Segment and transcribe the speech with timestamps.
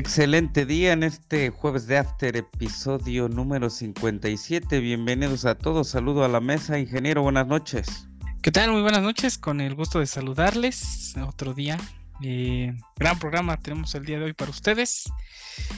[0.00, 4.80] Excelente día en este jueves de After, episodio número 57.
[4.80, 5.88] Bienvenidos a todos.
[5.88, 7.20] Saludo a la mesa, ingeniero.
[7.20, 8.08] Buenas noches.
[8.40, 8.72] ¿Qué tal?
[8.72, 9.36] Muy buenas noches.
[9.36, 11.14] Con el gusto de saludarles.
[11.18, 11.76] Otro día.
[12.22, 15.04] Eh, gran programa tenemos el día de hoy para ustedes.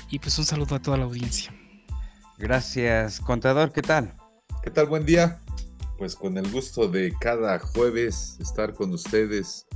[0.09, 1.53] Y pues un saludo a toda la audiencia.
[2.39, 3.73] Gracias, contador.
[3.73, 4.15] ¿Qué tal?
[4.63, 4.87] ¿Qué tal?
[4.87, 5.41] Buen día.
[5.99, 9.67] Pues con el gusto de cada jueves estar con ustedes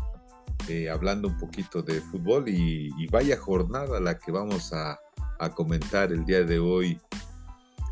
[0.69, 4.99] eh, hablando un poquito de fútbol y, vaya jornada la que vamos a,
[5.55, 6.99] comentar el día de hoy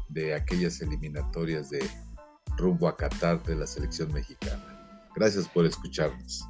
[0.09, 1.87] de aquellas eliminatorias de
[2.57, 5.11] rumbo a Qatar de la selección mexicana.
[5.15, 6.45] Gracias por escucharnos.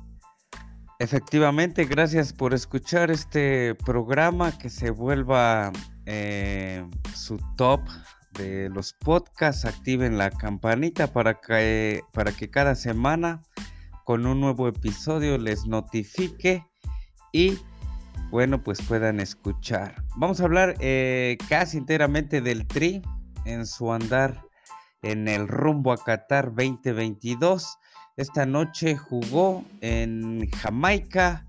[1.01, 5.73] Efectivamente, gracias por escuchar este programa que se vuelva
[6.07, 7.81] eh, su top
[8.39, 9.65] de los podcasts.
[9.65, 13.43] Activen la campanita para que, para que cada semana
[14.05, 16.65] con un nuevo episodio les notifique
[17.33, 17.59] y
[18.31, 20.05] bueno pues puedan escuchar.
[20.17, 23.03] Vamos a hablar eh, casi enteramente del Tri
[23.45, 24.45] en su andar
[25.03, 27.79] en el rumbo a Qatar 2022.
[28.17, 31.47] Esta noche jugó en Jamaica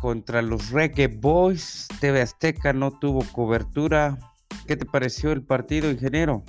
[0.00, 1.88] contra los Reggae Boys.
[2.00, 4.18] TV Azteca no tuvo cobertura.
[4.66, 6.44] ¿Qué te pareció el partido, ingeniero?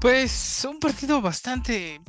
[0.00, 2.00] Pues un partido bastante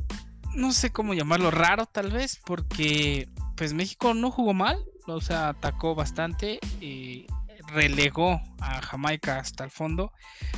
[0.56, 5.50] no sé cómo llamarlo, raro tal vez, porque pues México no jugó mal, o sea,
[5.50, 7.26] atacó bastante, y
[7.68, 10.12] relegó a Jamaica hasta el fondo,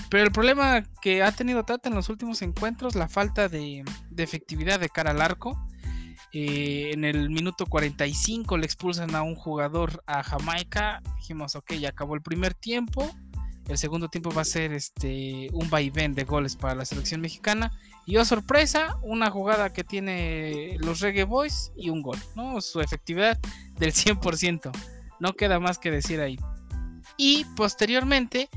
[0.10, 3.84] pero el problema que ha tenido Tata en los últimos encuentros, la falta de,
[4.18, 5.60] efectividad de cara al arco,
[6.32, 11.90] eh, en el minuto 45 le expulsan a un jugador a Jamaica, dijimos, ok, ya
[11.90, 13.10] acabó el primer tiempo,
[13.70, 17.72] el segundo tiempo va a ser este un vaivén de goles para la selección mexicana.
[18.10, 22.60] Y oh sorpresa, una jugada que tiene los Reggae Boys y un gol, ¿no?
[22.60, 23.38] Su efectividad
[23.78, 24.72] del 100%.
[25.20, 26.40] No queda más que decir ahí.
[27.18, 28.50] Y posteriormente,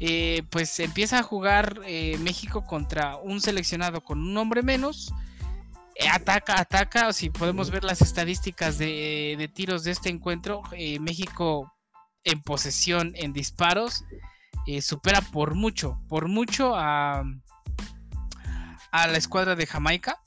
[0.00, 5.12] eh, pues empieza a jugar eh, México contra un seleccionado con un hombre menos.
[5.96, 7.12] Eh, ataca, ataca.
[7.12, 10.62] Si podemos ver las estadísticas de, tiros de este encuentro,
[11.00, 11.70] México
[12.24, 14.06] en posesión, en disparos,
[14.80, 17.24] supera por mucho, por mucho a,
[19.02, 20.20] a la escuadra de Jamaica.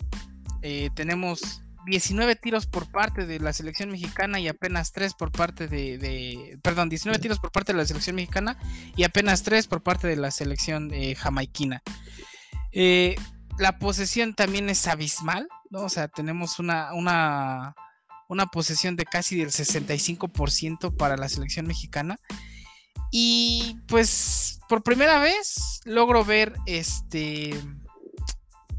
[0.61, 5.67] Eh, tenemos 19 tiros por parte de la selección mexicana y apenas 3 por parte
[5.67, 8.57] de, perdón, 19 tiros por parte de la selección mexicana
[8.95, 11.81] y apenas 3 por parte de la selección eh, jamaiquina.
[13.57, 15.81] la posesión también es abismal, ¿no?
[15.81, 17.75] O sea, tenemos una, una,
[18.27, 22.17] una posesión de casi del 65% para la selección mexicana
[23.11, 27.59] y pues por primera vez logro ver este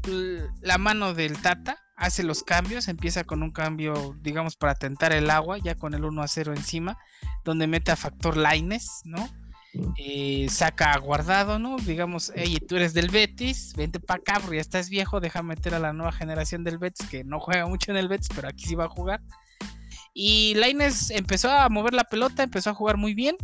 [0.07, 1.77] la mano del Tata.
[1.95, 6.03] Hace los cambios, empieza con un cambio, digamos, para tentar el agua, ya con el
[6.03, 6.97] 1 a 0 encima,
[7.43, 9.29] donde mete a factor Laines, ¿no?
[9.97, 11.77] Eh, saca a guardado, ¿no?
[11.77, 15.79] Digamos, hey, tú eres del Betis, vente para acá, ya estás viejo, deja meter a
[15.79, 18.75] la nueva generación del Betis, que no juega mucho en el Betis, pero aquí sí
[18.75, 19.21] va a jugar.
[20.13, 23.37] Y Laines empezó a mover la pelota, empezó a jugar muy bien.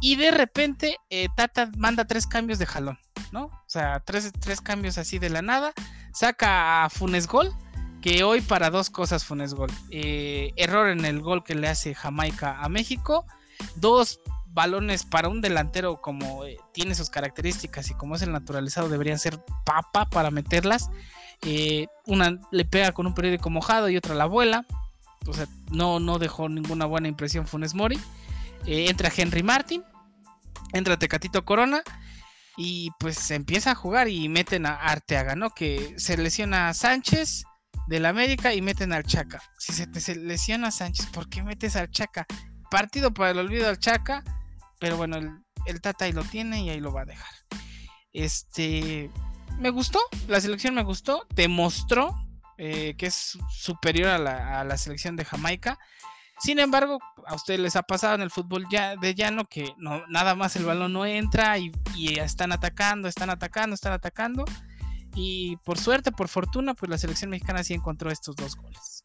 [0.00, 2.98] Y de repente eh, Tata manda tres cambios de jalón,
[3.34, 3.46] ¿no?
[3.46, 5.74] O sea, tres, cambios así de la nada.
[6.12, 7.52] Saca a Funes Gol,
[8.00, 9.70] que hoy para dos cosas Funes Gol.
[9.90, 13.26] Eh, error en el gol que le hace Jamaica a México.
[13.74, 18.88] Dos balones para un delantero como eh, tiene sus características y como es el naturalizado
[18.88, 20.90] deberían ser papa para meterlas.
[22.06, 24.64] una le pega con un periódico mojado y otra la abuela.
[25.26, 27.98] O sea, no, no dejó ninguna buena impresión Funes Mori.
[28.64, 29.82] entra Henry Martin
[30.72, 31.82] entra Tecatito Corona
[32.56, 35.50] y pues empieza a jugar y meten a Arteaga, ¿no?
[35.50, 37.44] Que se lesiona a Sánchez
[37.88, 39.42] del América y meten al Chaca.
[39.58, 42.26] Si se te lesiona a Sánchez, ¿por qué metes al Chaca?
[42.70, 44.22] Partido para el olvido al Chaca,
[44.78, 45.16] pero bueno,
[45.66, 47.34] el, Tata ahí lo tiene y ahí lo va a dejar.
[48.12, 49.10] Este,
[49.58, 49.98] me gustó,
[50.28, 52.14] la selección me gustó, demostró
[52.58, 55.78] eh, que es superior a la selección de Jamaica.
[56.38, 59.72] Sin embargo, a ustedes les ha pasado en el fútbol ya de llano que
[60.08, 61.72] nada más el balón no entra y,
[62.18, 64.44] están atacando, están atacando, están atacando.
[65.14, 69.02] Y por suerte, por fortuna, pues la selección mexicana sí encontró estos dos goles.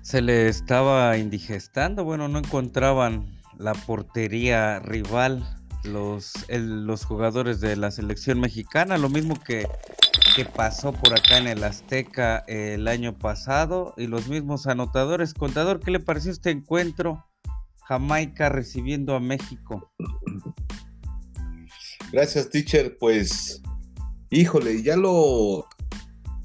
[0.00, 5.44] Se le estaba indigestando, bueno, no encontraban la portería rival
[5.84, 9.68] los, los jugadores de la selección mexicana, lo mismo que
[10.44, 15.34] pasó por acá en el Azteca el año pasado y los mismos anotadores.
[15.34, 17.24] Contador, ¿qué le pareció este encuentro?
[17.84, 19.92] Jamaica recibiendo a México.
[22.12, 22.96] Gracias, teacher.
[22.98, 23.62] Pues,
[24.30, 25.66] híjole, ya lo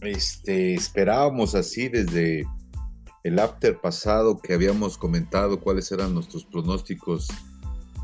[0.01, 2.45] este, esperábamos así desde,
[3.24, 7.30] el after pasado que habíamos comentado cuáles eran nuestros pronósticos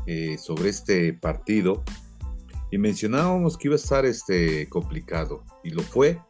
[0.06, 1.84] eh, sobre este partido
[2.70, 6.20] y mencionábamos que iba a estar este, complicado y lo fue.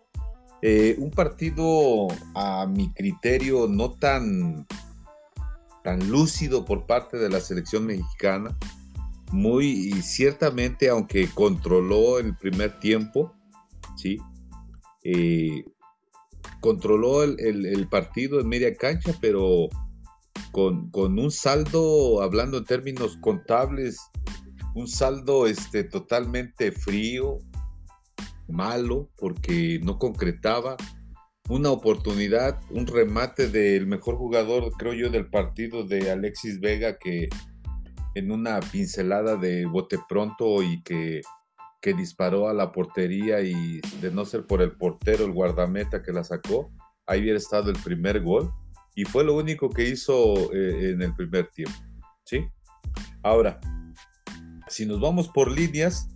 [0.63, 4.67] Eh, un partido a mi criterio no tan,
[5.83, 8.57] tan lúcido por parte de la selección mexicana,
[9.33, 13.33] muy ciertamente aunque controló el primer tiempo,
[13.97, 14.19] ¿sí?
[15.05, 15.65] Eh,
[16.61, 19.69] controló el, partido en media cancha, pero
[20.53, 23.99] con, un saldo, hablando en términos contables,
[24.75, 27.39] un saldo este, totalmente frío,
[28.49, 30.77] malo, porque no concretaba
[31.49, 37.29] una oportunidad, un remate del mejor jugador, creo yo, del partido de Alexis Vega, que
[38.15, 41.23] en una pincelada de bote pronto y que
[41.81, 46.13] que disparó a la portería y de no ser por el portero, el guardameta que
[46.13, 46.71] la sacó,
[47.07, 48.53] ahí hubiera estado el primer gol
[48.95, 51.77] y fue lo único que hizo eh, en el primer tiempo.
[52.25, 52.47] ¿sí?
[53.23, 53.61] Ahora,
[54.71, 56.09] si nos vamos por líneas,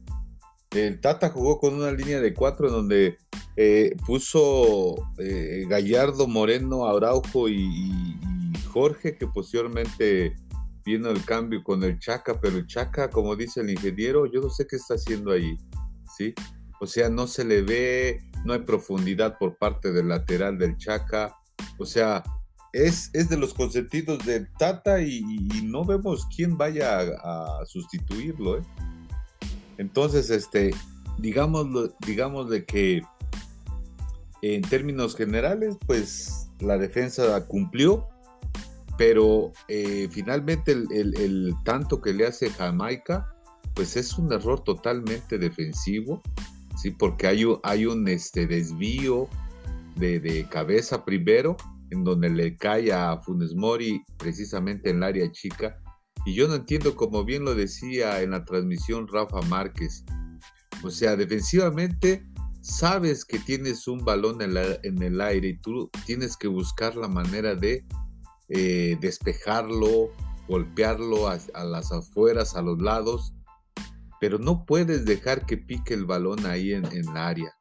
[0.70, 3.18] el Tata jugó con una línea de cuatro en donde
[3.56, 8.18] eh, puso eh, Gallardo, Moreno, Araujo y, y,
[8.68, 10.34] Jorge, que posteriormente
[10.84, 14.50] viendo el cambio con el Chaca, pero el Chaca, como dice el ingeniero, yo no
[14.50, 15.56] sé qué está haciendo ahí,
[16.16, 16.34] ¿sí?
[16.80, 21.36] O sea, no se le ve, no hay profundidad por parte del lateral del Chaca,
[21.78, 22.22] o sea,
[22.74, 25.22] es, es de los consentidos del Tata y,
[25.62, 28.62] no vemos quién vaya a, sustituirlo, ¿eh?
[29.78, 30.74] Entonces, este,
[31.18, 33.02] digamos, digamos de que
[34.42, 38.08] en términos generales, pues la defensa cumplió,
[38.98, 43.34] pero eh, finalmente el, tanto que le hace Jamaica,
[43.74, 46.22] pues es un error totalmente defensivo,
[46.76, 46.90] ¿sí?
[46.90, 49.28] porque hay, hay un este, desvío
[49.96, 51.56] de, cabeza primero,
[51.90, 55.78] en donde le cae a Funes Mori precisamente en el área chica.
[56.26, 60.04] Y yo no entiendo, como bien lo decía en la transmisión Rafa Márquez,
[60.82, 62.26] o sea, defensivamente
[62.60, 67.54] sabes que tienes un balón en el aire y tú tienes que buscar la manera
[67.54, 67.84] de
[68.48, 70.10] eh, despejarlo,
[70.48, 73.34] golpearlo a, las afueras, a los lados,
[74.20, 77.54] pero no puedes dejar que pique el balón ahí en, en el área.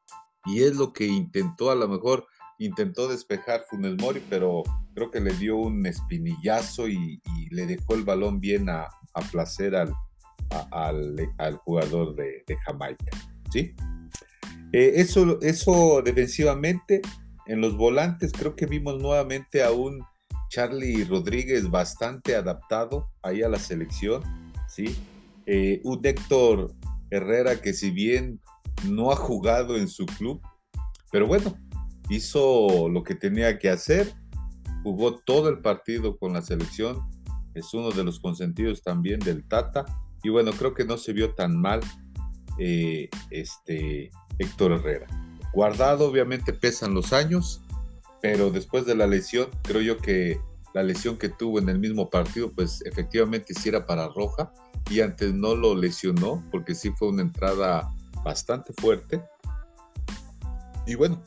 [0.46, 2.26] Y es lo que intentó, a lo mejor
[2.58, 4.62] intentó despejar Funes Mori, pero
[4.94, 7.20] creo que le dio un espinillazo y,
[7.50, 8.88] le dejó el balón bien a,
[9.30, 9.92] placer al,
[10.70, 13.16] al, jugador de, Jamaica.
[13.52, 13.74] ¿sí?
[14.72, 17.00] Eh, eso, eso defensivamente,
[17.46, 20.04] en los volantes creo que vimos nuevamente a un
[20.48, 24.22] Charlie Rodríguez bastante adaptado ahí a la selección,
[24.68, 24.96] ¿sí?
[25.46, 26.74] Eh, un Héctor
[27.10, 28.40] Herrera que si bien
[28.88, 30.40] no ha jugado en su club,
[31.10, 31.56] pero bueno,
[32.08, 34.12] hizo lo que tenía que hacer,
[34.82, 37.00] jugó todo el partido con la selección,
[37.54, 39.84] es uno de los consentidos también del Tata,
[40.22, 41.80] y bueno, creo que no se vio tan mal
[42.58, 45.06] eh, este Héctor Herrera.
[45.52, 47.62] Guardado, obviamente pesan los años,
[48.20, 50.40] pero después de la lesión, creo yo que
[50.72, 54.52] la lesión que tuvo en el mismo partido, pues efectivamente sí era para Roja
[54.90, 57.88] y antes no lo lesionó porque sí fue una entrada
[58.24, 59.22] bastante fuerte.
[60.86, 61.22] Y bueno,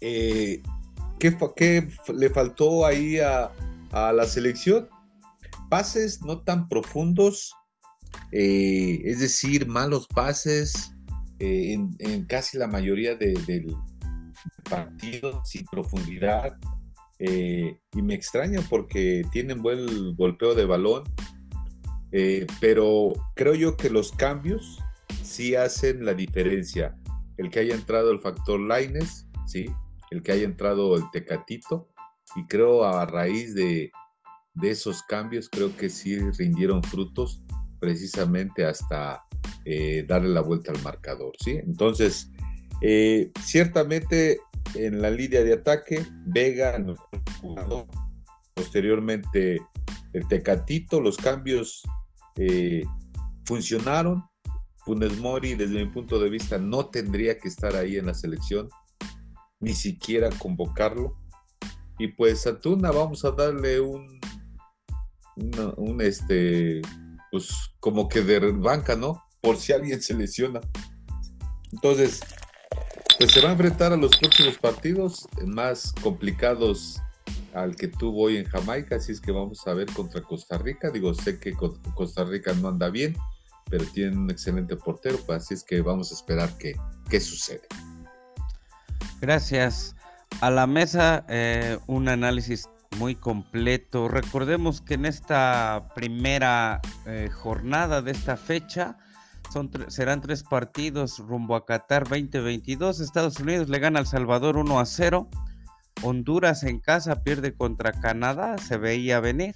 [0.00, 0.62] eh,
[1.18, 3.52] ¿qué, le faltó ahí a,
[3.92, 4.88] la selección?
[5.70, 7.52] Pases no tan profundos,
[8.32, 10.92] eh, es decir, malos pases
[11.38, 13.74] eh, en, casi la mayoría del
[14.68, 16.56] partido sin profundidad.
[17.18, 21.04] Y me extraña porque tienen buen golpeo de balón,
[22.60, 24.78] pero creo yo que los cambios
[25.22, 26.94] sí hacen la diferencia.
[27.38, 29.66] El que haya entrado el factor Lines, sí,
[30.10, 31.88] el que haya entrado el Tecatito,
[32.34, 33.90] y creo a raíz de,
[34.62, 37.42] esos cambios, creo que sí rindieron frutos
[37.78, 39.22] precisamente hasta
[39.64, 41.52] eh, darle la vuelta al marcador, ¿sí?
[41.52, 42.30] Entonces,
[43.42, 44.38] ciertamente
[44.74, 46.82] en la línea de ataque, Vega,
[48.54, 49.60] posteriormente
[50.12, 51.82] el Tecatito, los cambios
[52.36, 52.84] eh,
[53.44, 54.24] funcionaron.
[54.78, 58.68] Funes Mori, desde mi punto de vista, no tendría que estar ahí en la selección,
[59.60, 61.16] ni siquiera convocarlo.
[61.98, 64.20] Y pues a Tuna vamos a darle un,
[65.76, 66.82] un este,
[67.30, 69.22] pues como que de banca, ¿no?
[69.40, 70.60] Por si alguien se lesiona.
[71.72, 72.20] Entonces,
[73.18, 77.00] pues se va a enfrentar a los próximos partidos más complicados
[77.54, 80.90] al que tuvo hoy en Jamaica, así es que vamos a ver contra Costa Rica.
[80.90, 81.54] Digo, sé que
[81.94, 83.16] Costa Rica no anda bien,
[83.70, 86.76] pero tienen un excelente portero, pues así es que vamos a esperar qué,
[87.08, 87.62] qué sucede.
[89.20, 89.94] Gracias.
[90.40, 92.68] A la mesa, eh, un análisis
[92.98, 94.08] muy completo.
[94.08, 98.96] Recordemos que en esta primera eh, jornada de esta fecha
[99.52, 103.00] son serán tres partidos rumbo a Qatar 2022.
[103.00, 105.28] Estados Unidos le gana al Salvador 1 a 0.
[106.02, 109.54] Honduras en casa pierde contra Canadá, se veía venir.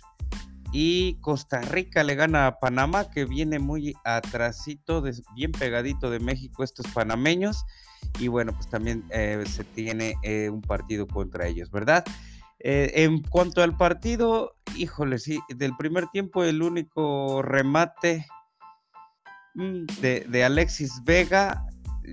[0.72, 5.02] Y Costa Rica le gana a Panamá, que viene muy atrasito,
[5.34, 7.64] bien pegadito de México estos panameños.
[8.18, 12.04] Y bueno, pues también eh, se tiene eh, un partido contra ellos, ¿verdad?
[12.58, 18.26] Eh, en cuanto al partido, híjole, sí, del primer tiempo el único remate
[19.54, 21.64] mm, de, de Alexis Vega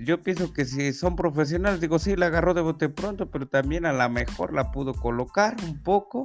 [0.03, 3.85] yo pienso que si son profesionales, digo, sí, la agarró de bote pronto, pero también
[3.85, 6.23] a lo mejor la pudo colocar un poco,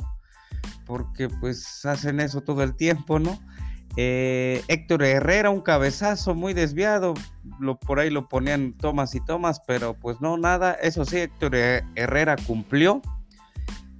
[0.85, 3.39] porque pues hacen eso todo el tiempo, ¿no?
[3.97, 7.15] Eh, Héctor Herrera, un cabezazo muy desviado,
[7.61, 11.55] lo, por ahí lo ponían tomas y tomas, pero pues no, nada, eso sí, Héctor
[11.55, 13.03] Herrera cumplió.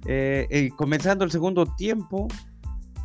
[0.05, 2.27] Eh, comenzando el segundo tiempo,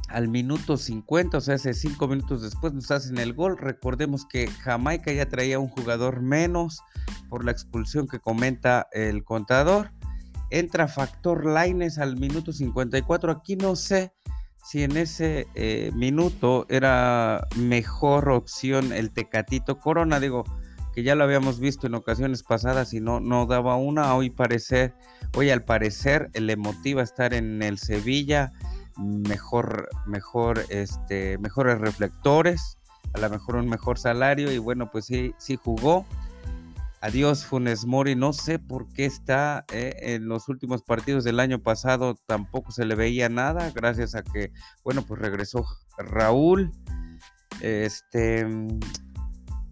[0.09, 3.59] al minuto 50, o sea, hace cinco minutos después nos hacen el gol.
[3.59, 6.80] Recordemos que Jamaica ya traía un jugador menos
[7.28, 9.92] por la expulsión que comenta el contador.
[10.50, 13.30] Entra Factor Laines al minuto 54.
[13.30, 14.14] Aquí no sé
[14.62, 20.21] si en ese eh, minuto era mejor opción el Tecatito Corona.
[20.21, 20.45] Digo,
[20.95, 24.15] que ya lo habíamos visto en ocasiones pasadas y no, no daba una.
[24.15, 24.95] Hoy, parecer,
[25.37, 28.53] hoy al parecer le motiva estar en el Sevilla
[28.99, 32.79] mejor, mejor, este, mejores reflectores,
[33.15, 36.05] a lo mejor un mejor salario y bueno, pues sí, sí jugó.
[37.00, 41.61] Adiós Funes Mori, no sé por qué está eh, en los últimos partidos del año
[41.62, 44.52] pasado, tampoco se le veía nada, gracias a que,
[44.83, 45.64] bueno, pues regresó
[45.99, 46.73] Raúl,
[47.61, 48.47] este,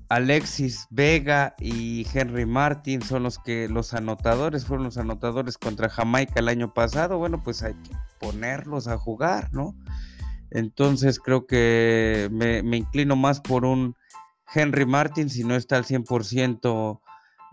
[0.08, 6.34] Alexis Vega y Henry Martin son los que los anotadores, fueron los anotadores contra Jamaica
[6.36, 7.90] el año pasado, bueno, pues hay que
[8.20, 9.74] ponerlos a jugar, ¿no?
[10.50, 13.96] Entonces creo que me, inclino más por un
[14.54, 17.00] Henry Martin, si no está al 100%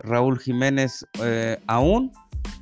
[0.04, 2.12] Raúl Jiménez eh, aún.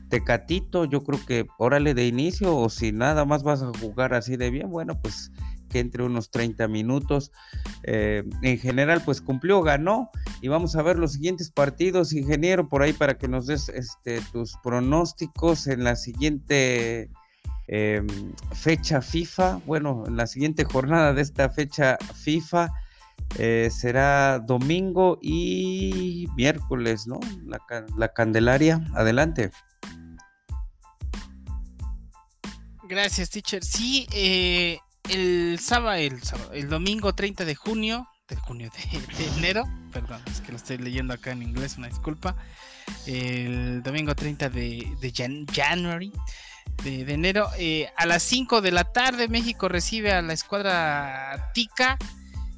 [0.08, 4.36] Tecatito, yo creo que órale de inicio o si nada más vas a jugar así
[4.36, 5.32] de bien, bueno, pues
[5.70, 7.32] que entre unos 30 minutos.
[7.84, 10.10] Eh, en general, pues cumplió, ganó.
[10.42, 14.20] Y vamos a ver los siguientes partidos, ingeniero, por ahí para que nos des este,
[14.32, 17.08] tus pronósticos en la siguiente
[17.74, 18.06] Em,
[18.52, 22.70] fecha FIFA, bueno, en la siguiente jornada de esta fecha FIFA
[23.38, 27.18] eh, será domingo y miércoles, ¿no?
[27.96, 29.50] La, Candelaria, adelante.
[32.84, 33.64] Gracias, teacher.
[33.64, 34.78] Sí, eh,
[35.08, 36.20] el, sábado, el
[36.52, 38.70] el domingo 30 de junio, de junio,
[39.18, 42.36] de, enero, perdón, es que lo estoy leyendo acá en inglés, una disculpa.
[43.06, 46.12] El domingo 30 de, de January
[46.84, 47.48] de, enero.
[47.58, 51.98] Eh, a las 5 de la tarde México recibe a la escuadra Tica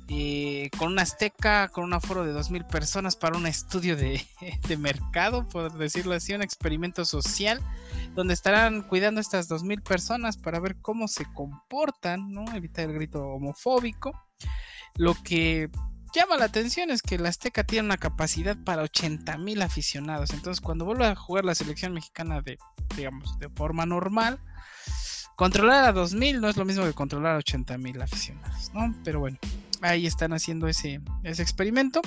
[0.08, 5.49] eh, con una azteca, con un aforo de 2.000 personas para un estudio de, mercado,
[5.49, 7.61] por decirlo así, un experimento social,
[8.14, 12.44] donde estarán cuidando estas 2.000 personas para ver cómo se comportan, ¿no?
[12.54, 14.12] evitar el grito homofóbico.
[14.96, 15.70] Lo que
[16.14, 20.32] llama la atención es que la Azteca tiene una capacidad para 80 mil aficionados.
[20.32, 22.58] Entonces, cuando vuelva a jugar la selección mexicana de,
[22.96, 24.38] digamos, de forma normal,
[25.34, 28.94] controlar a 2000 no es lo mismo que controlar a 80 mil aficionados, ¿no?
[29.02, 29.38] Pero bueno,
[29.83, 32.00] ahí están haciendo ese, ese experimento.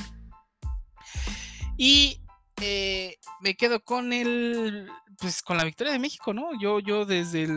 [1.77, 2.21] Y
[2.61, 6.59] eh, me quedo con el, pues con la victoria de México, ¿no?
[6.59, 7.47] Yo, yo desde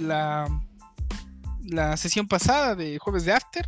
[0.00, 0.46] la,
[1.64, 3.66] la sesión pasada de jueves de After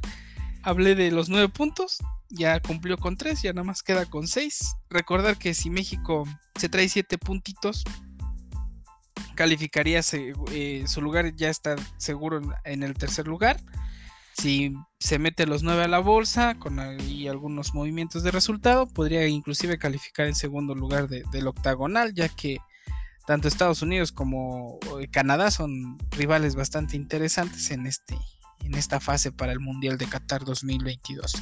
[0.62, 1.98] hablé de los nueve puntos
[2.30, 4.76] ya cumplió con 3, ya nada más queda con 6.
[4.88, 7.84] Recordar que si México se trae 7 puntitos,
[9.34, 10.00] calificaría
[10.52, 13.60] eh, su lugar, ya está seguro en, el tercer lugar.
[14.34, 19.78] Si se mete los 9 a la bolsa con algunos movimientos de resultado, podría inclusive
[19.78, 22.58] calificar en segundo lugar del octagonal, ya que
[23.26, 28.16] tanto Estados Unidos como eh, Canadá son rivales bastante interesantes en, este,
[28.64, 31.34] en esta fase para el Mundial de Qatar 2022.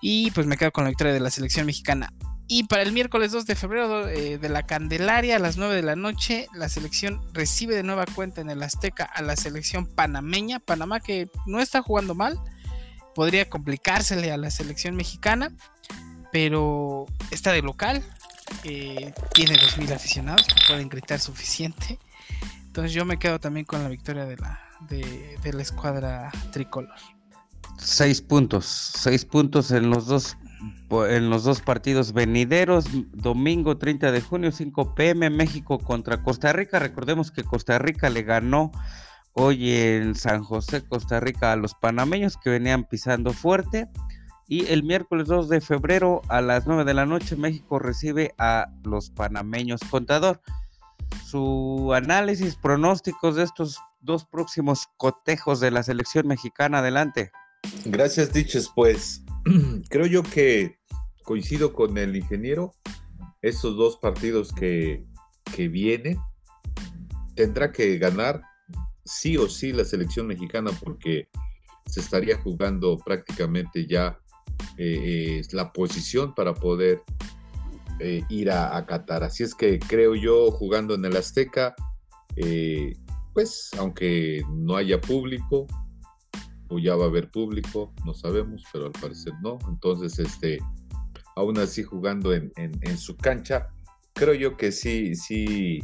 [0.00, 2.12] Y pues me quedo con la victoria de la selección mexicana.
[2.52, 5.82] Y para el miércoles 2 de febrero eh, de la Candelaria a las 9 de
[5.82, 10.58] la noche, la selección recibe de nueva cuenta en el Azteca a la selección panameña.
[10.58, 12.40] Panamá que no está jugando mal,
[13.14, 15.52] podría complicársele a la selección mexicana,
[16.32, 18.02] pero está de local,
[18.64, 22.00] eh, tiene 2.000 aficionados pueden gritar suficiente.
[22.66, 26.98] Entonces yo me quedo también con la victoria de la, de la escuadra tricolor.
[27.78, 30.36] Seis puntos, seis puntos en los dos
[31.08, 36.78] en los dos partidos venideros, domingo 30 de junio, 5 pm, México contra Costa Rica.
[36.78, 38.70] Recordemos que Costa Rica le ganó
[39.32, 43.88] hoy en San José, Costa Rica, a los panameños que venían pisando fuerte.
[44.48, 48.66] Y el miércoles 2 de febrero a las 9 de la noche México recibe a
[48.82, 50.40] los panameños contador.
[51.24, 56.78] Su análisis, pronósticos de estos dos próximos cotejos de la selección mexicana.
[56.78, 57.30] Adelante.
[57.84, 58.70] Gracias, Diches.
[58.74, 59.22] Pues
[59.88, 60.78] creo yo que
[61.24, 62.72] coincido con el ingeniero.
[63.42, 65.04] Estos dos partidos que,
[65.54, 66.18] que vienen
[67.34, 68.42] tendrá que ganar
[69.04, 71.28] sí o sí la selección mexicana porque
[71.86, 74.18] se estaría jugando prácticamente ya
[74.76, 77.02] eh, la posición para poder
[77.98, 79.24] eh, ir a, Qatar.
[79.24, 81.74] Así es que creo yo, jugando en el Azteca,
[82.36, 82.94] eh,
[83.34, 85.66] pues aunque no haya público,
[86.78, 89.58] ya va a haber público, no sabemos, pero al parecer no.
[89.68, 90.58] Entonces, este,
[91.36, 92.52] aún así jugando en,
[92.98, 93.68] su cancha,
[94.12, 95.80] creo yo que sí, sí,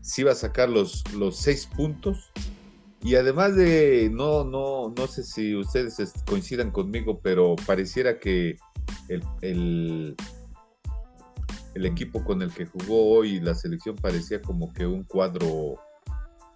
[0.00, 2.30] sí va a sacar los, los seis puntos.
[3.02, 8.56] Y además de, no, no, no sé si ustedes coincidan conmigo, pero pareciera que
[9.08, 10.16] el, el,
[11.74, 15.78] el equipo con el que jugó hoy la selección parecía como que un cuadro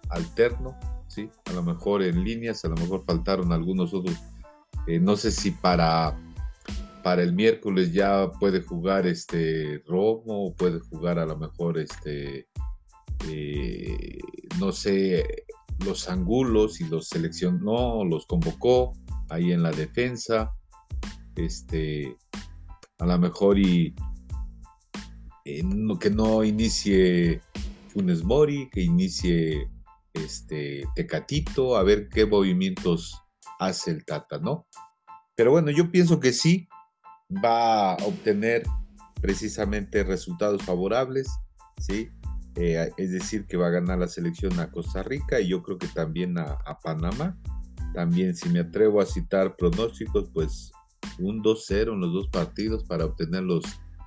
[0.09, 0.77] alterno,
[1.13, 1.29] ¿sí?
[1.45, 4.15] A lo mejor en líneas, a lo mejor faltaron algunos otros.
[4.87, 6.17] Eh, no sé si para,
[7.03, 12.47] para el miércoles ya puede jugar este Romo, puede jugar a lo mejor este,
[13.29, 14.17] eh,
[14.59, 15.45] no sé,
[15.85, 18.93] los angulos y los seleccionó, los convocó
[19.29, 20.51] ahí en la defensa.
[21.35, 22.15] Este,
[22.99, 23.95] a lo mejor y
[25.45, 25.63] eh,
[25.99, 27.41] que no inicie
[27.89, 29.67] Funes Mori, que inicie
[30.13, 33.19] este, Tecatito, a ver qué movimientos
[33.59, 34.67] hace el Tata, ¿no?
[35.35, 36.67] Pero bueno, yo pienso que sí
[37.43, 38.63] va a obtener
[39.21, 41.27] precisamente resultados favorables,
[41.79, 42.09] ¿sí?
[42.55, 45.77] Eh, es decir, que va a ganar la selección a Costa Rica y yo creo
[45.77, 47.37] que también a, Panamá.
[47.93, 50.71] También, si me atrevo a citar pronósticos, pues
[51.19, 53.63] un 2-0 en los dos partidos para obtener los,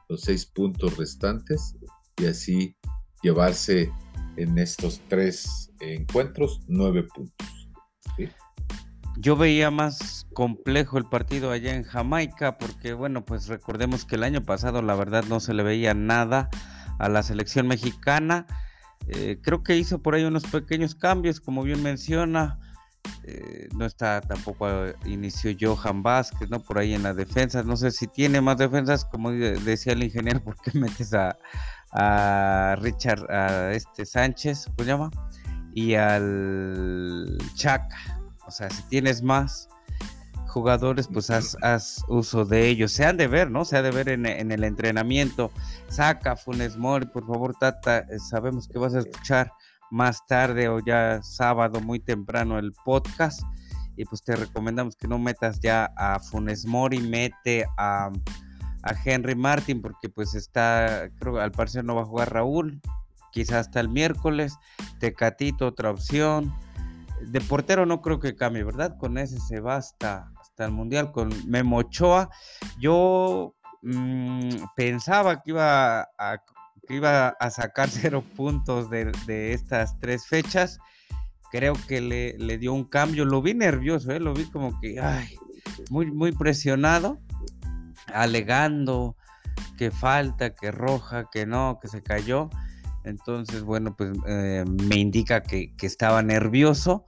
[0.09, 1.77] los seis puntos restantes
[2.17, 2.77] y así
[3.23, 3.91] llevarse
[4.37, 7.69] en estos tres encuentros nueve puntos.
[9.19, 14.25] Yo veía más complejo el partido allá en Jamaica porque, bueno, pues recordemos que el
[14.25, 16.51] año pasado la verdad no se le veía nada
[16.99, 18.47] a la selección mexicana.
[19.09, 22.59] Eh, creo que hizo por ahí unos pequeños cambios, como bien menciona.
[23.23, 26.61] Eh, no está tampoco eh, inició Johan Vázquez, ¿no?
[26.61, 27.63] Por ahí en la defensa.
[27.63, 31.39] No sé si tiene más defensas, como decía el ingeniero, ¿por qué metes a,
[31.97, 35.11] a Richard, a este Sánchez, ¿cómo llama?
[35.75, 38.21] Y al Chaca.
[38.47, 39.69] O sea, si tienes más
[40.47, 42.93] jugadores, pues haz, uso de ellos.
[42.93, 43.65] Se han de ver, ¿no?
[43.65, 45.51] Se ha de ver en, el entrenamiento.
[45.89, 47.99] Saca Funes Mori, por favor, Tata.
[47.99, 49.53] Eh, sabemos que vas a escuchar
[49.91, 53.43] más tarde o ya sábado muy temprano el podcast.
[53.97, 58.11] Y pues te recomendamos que no metas ya a Funes Mori, mete a
[58.87, 62.81] a Henry Martin porque pues está, creo al parecer no va a jugar Raúl,
[63.33, 64.57] quizás hasta el miércoles,
[65.01, 66.55] Tecatito otra opción,
[67.21, 68.97] de portero no creo que cambie, ¿verdad?
[68.99, 72.31] Con ese se va hasta, el Mundial, con Memo Ochoa,
[72.79, 76.43] yo mm, pensaba que iba a,
[76.87, 80.79] que iba a sacar cero puntos de, estas tres fechas,
[81.51, 84.21] creo que le, le, dio un cambio, lo vi nervioso, ¿eh?
[84.21, 85.37] lo vi como que, ay,
[85.91, 87.19] muy, muy presionado
[88.13, 89.17] alegando
[89.77, 92.51] que falta, que roja, que no, que se cayó.
[93.05, 97.07] Entonces, bueno, pues eh, me indica que, estaba nervioso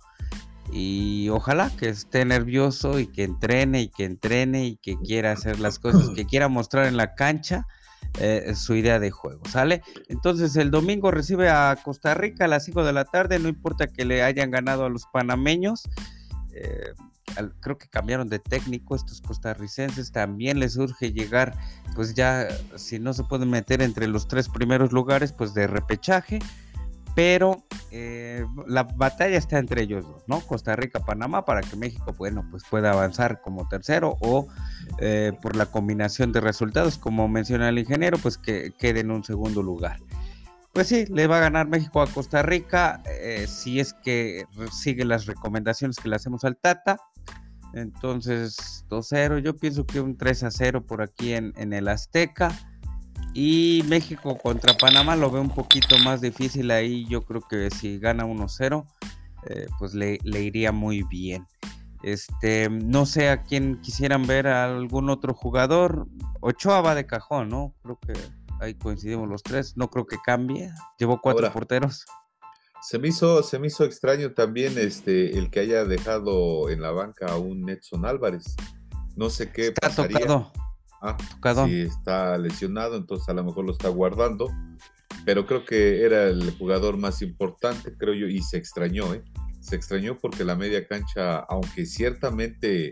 [0.72, 5.58] y ojalá que esté nervioso y que entrene y que entrene y que quiera hacer
[5.58, 7.66] las cosas, que quiera mostrar en la cancha
[8.20, 9.82] eh, su idea de juego, ¿sale?
[10.08, 13.86] Entonces el domingo recibe a Costa Rica a las 5 de la tarde, no importa
[13.88, 15.82] que le hayan ganado a los panameños.
[16.52, 16.92] Eh,
[17.60, 21.54] creo que cambiaron de técnico estos costarricenses, también les urge llegar,
[21.94, 26.40] pues ya, si no se pueden meter entre los tres primeros lugares, pues de repechaje,
[27.14, 30.40] pero eh, la batalla está entre ellos dos, ¿no?
[30.40, 34.46] Costa Rica, Panamá, para que México, bueno, pues pueda avanzar como tercero o
[35.00, 39.24] eh, por la combinación de resultados, como menciona el ingeniero, pues que quede en un
[39.24, 39.98] segundo lugar.
[40.72, 45.04] Pues sí, le va a ganar México a Costa Rica eh, si es que sigue
[45.04, 46.98] las recomendaciones que le hacemos al Tata.
[47.74, 52.56] Entonces, 2-0, yo pienso que un 3-0 por aquí en, el Azteca.
[53.34, 57.06] Y México contra Panamá lo veo un poquito más difícil ahí.
[57.08, 58.86] Yo creo que si gana 1-0,
[59.48, 61.46] eh, pues le, le, iría muy bien.
[62.02, 66.06] Este, no sé a quién quisieran ver a algún otro jugador.
[66.40, 67.74] Ochoa va de cajón, ¿no?
[67.82, 68.14] Creo que
[68.60, 69.76] ahí coincidimos los tres.
[69.76, 70.72] No creo que cambie.
[70.98, 72.06] Llevó cuatro porteros.
[72.80, 76.90] Se me hizo, se me hizo extraño también este el que haya dejado en la
[76.90, 78.54] banca a un Edson Álvarez.
[79.16, 80.20] No sé qué está pasaría.
[80.20, 80.52] Tocado.
[81.00, 81.16] Ah,
[81.66, 84.48] si está lesionado, entonces a lo mejor lo está guardando.
[85.24, 89.22] Pero creo que era el jugador más importante, creo yo, y se extrañó, ¿eh?
[89.60, 92.90] Se extrañó porque la media cancha, aunque ciertamente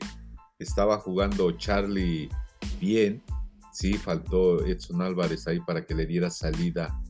[0.58, 2.28] estaba jugando Charlie
[2.80, 3.22] bien,
[3.72, 7.00] sí faltó Edson Álvarez ahí para que le diera salida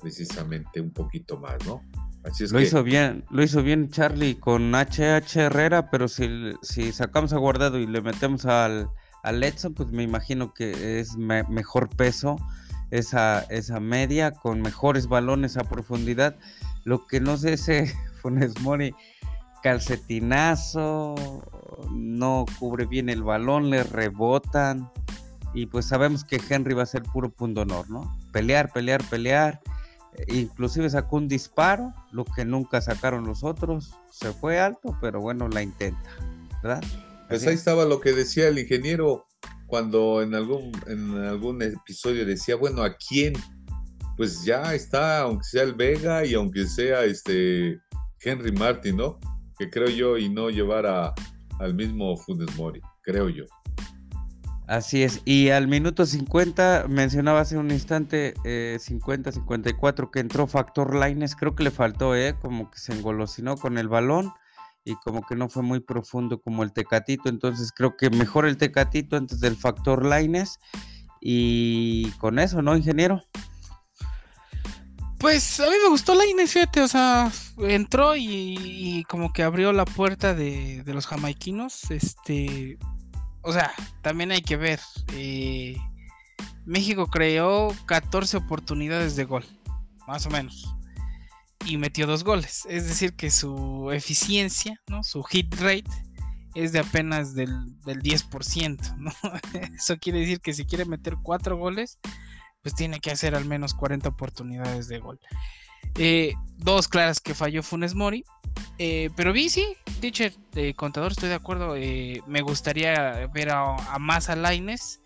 [0.00, 1.82] precisamente un poquito más, ¿no?
[2.24, 6.92] Así es lo hizo bien, lo hizo bien Charlie con HH Herrera, pero si, si
[6.92, 8.88] sacamos a Guardado y le metemos al,
[9.22, 12.36] al Edson, pues me imagino que es mejor peso
[12.92, 16.36] esa, esa media, con mejores balones a profundidad.
[16.84, 18.94] Lo que no sé ese Funes Mori
[19.62, 21.14] calcetinazo,
[21.90, 24.90] no cubre bien el balón, le rebotan.
[25.54, 28.16] Y pues sabemos que Henry va a ser puro punto honor, ¿no?
[28.32, 29.60] Pelear, pelear, pelear.
[30.28, 33.94] Inclusive sacó un disparo, lo que nunca sacaron los otros.
[34.10, 36.10] Se fue alto, pero bueno, la intenta,
[36.62, 36.82] ¿verdad?
[37.28, 39.26] Pues ahí estaba lo que decía el ingeniero
[39.66, 43.32] cuando en algún, en algún episodio decía, bueno, ¿a quién?
[44.18, 47.80] Pues ya está, aunque sea el Vega y aunque sea este
[48.20, 49.18] Henry Martin, ¿no?
[49.58, 51.14] Que creo yo, y no llevar a,
[51.58, 53.44] al mismo Funes Mori, creo yo.
[54.72, 60.96] Así es, y al minuto 50, mencionaba hace un instante, 50-54, eh, que entró Factor
[60.96, 62.34] Lines, creo que le faltó, ¿eh?
[62.40, 64.32] Como que se engolosinó con el balón
[64.82, 68.56] y como que no fue muy profundo como el Tecatito, entonces creo que mejor el
[68.56, 70.58] Tecatito antes del factor Lines
[71.20, 73.22] y con eso, ¿no, ingeniero?
[75.18, 79.84] Pues a mí me gustó Laines, fíjate, o sea, entró y, como que abrió la
[79.84, 82.78] puerta de, los jamaiquinos, este,
[83.42, 84.80] o sea, también hay que ver,
[85.14, 85.76] eh,
[86.64, 89.44] México creó 14 oportunidades de gol,
[90.06, 90.74] más o menos
[91.66, 92.66] y metió dos goles.
[92.68, 95.02] Es decir, que su eficiencia, ¿no?
[95.02, 95.90] su hit rate
[96.54, 97.50] es de apenas del,
[97.84, 98.96] 10%.
[98.96, 99.12] ¿no?
[99.76, 101.98] Eso quiere decir que si quiere meter cuatro goles,
[102.62, 105.18] pues tiene que hacer al menos 40 oportunidades de gol.
[105.96, 108.24] Eh, dos claras que falló Funes Mori.
[108.78, 111.76] Eh, pero vi, sí, teacher, de contador, estoy de acuerdo.
[111.76, 115.00] Eh, me gustaría ver a, a más a Laines.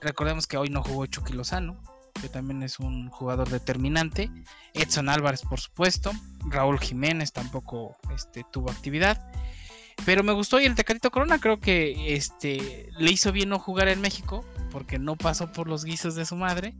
[0.00, 1.80] Recordemos que hoy no jugó Chucky Lozano
[2.20, 4.30] que también es un jugador determinante.
[4.74, 6.12] Edson Álvarez, por supuesto.
[6.46, 9.30] Raúl Jiménez tampoco este, tuvo actividad.
[10.04, 13.88] Pero me gustó y el Tecatito Corona creo que este, le hizo bien no jugar
[13.88, 16.74] en México porque no pasó por los guisos de su madre.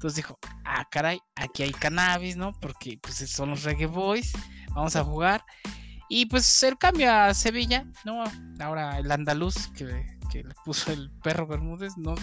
[0.00, 2.54] Entonces dijo, ah, caray, aquí hay cannabis, ¿no?
[2.58, 4.32] Porque pues son los reggae boys,
[4.74, 5.44] vamos a jugar.
[6.08, 8.24] Y pues el cambio a Sevilla, ¿no?
[8.60, 12.14] Ahora el andaluz que, que le puso el perro Bermúdez, no,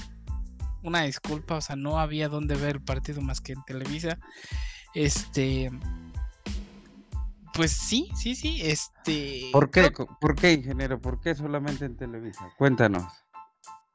[0.82, 4.18] una disculpa, o sea, no había donde ver el partido más que en Televisa.
[4.96, 5.70] Este.
[7.54, 9.50] Pues sí, sí, sí, este.
[9.52, 11.00] ¿Por qué, ¿Por qué, ingeniero?
[11.00, 12.50] ¿Por qué solamente en Televisa?
[12.58, 13.06] Cuéntanos.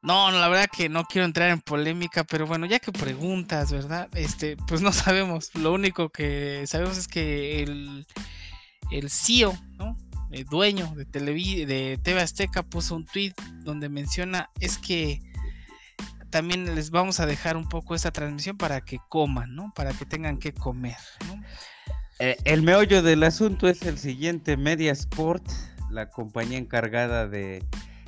[0.02, 4.08] No, la verdad que no quiero entrar en polémica, pero bueno, ya que preguntas, ¿verdad?
[4.14, 5.54] Este, pues no sabemos.
[5.54, 8.04] Lo único que sabemos es que el,
[8.90, 9.96] el CEO, ¿no?
[10.32, 11.66] El dueño de, Televi
[12.02, 15.20] TV Azteca puso un tweet donde menciona es que
[16.30, 19.72] también les vamos a dejar un poco esta transmisión para que coman, ¿no?
[19.76, 20.96] Para que tengan que comer.
[22.18, 25.46] Eh, el meollo del asunto es el siguiente, Media Sport,
[25.90, 27.62] la compañía encargada de,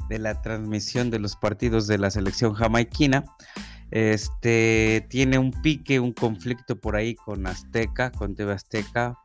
[0.09, 3.25] la transmisión de los partidos de la selección jamaiquina,
[3.91, 9.19] este, tiene un pique, un conflicto por ahí con Azteca, con TV Azteca,